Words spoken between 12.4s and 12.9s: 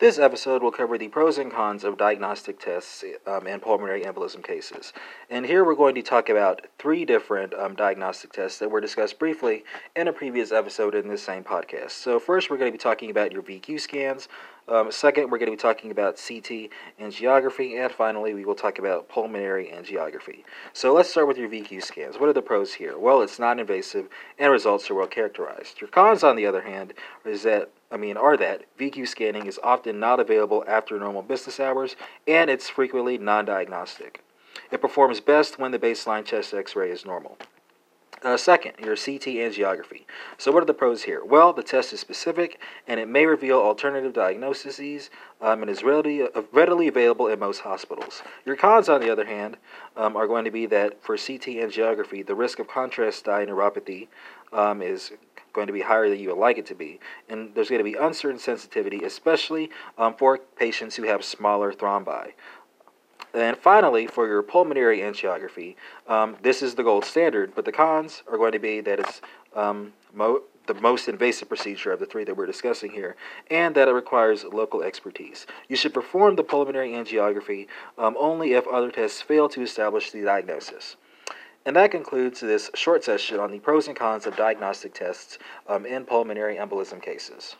we're going to be